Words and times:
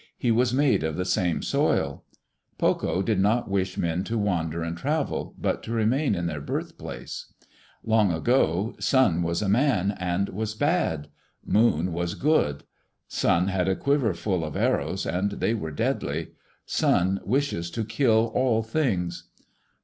He 0.17 0.31
was 0.31 0.51
made 0.51 0.83
of 0.83 0.95
the 0.95 1.05
same 1.05 1.43
soil. 1.43 2.03
Pokoh 2.57 3.03
did 3.05 3.19
not 3.19 3.47
wish 3.47 3.77
men 3.77 4.03
to 4.05 4.17
wander 4.17 4.63
and 4.63 4.75
travel, 4.75 5.35
but 5.37 5.61
to 5.61 5.71
remain 5.73 6.15
in 6.15 6.25
their 6.25 6.41
birthplace. 6.41 7.31
Long 7.83 8.11
ago, 8.11 8.75
Sun 8.79 9.21
was 9.21 9.43
a 9.43 9.47
man, 9.47 9.91
and 9.99 10.29
was 10.29 10.55
bad. 10.55 11.09
Moon 11.45 11.93
was 11.93 12.15
good. 12.15 12.63
Sun 13.07 13.49
had 13.49 13.67
a 13.69 13.75
quiver 13.75 14.15
full 14.15 14.43
of 14.43 14.55
arrows, 14.55 15.05
and 15.05 15.33
they 15.33 15.51
are 15.53 15.69
deadly. 15.69 16.29
Sun 16.65 17.19
wishes 17.23 17.69
to 17.69 17.85
kill 17.85 18.31
all 18.33 18.63
things. 18.63 19.25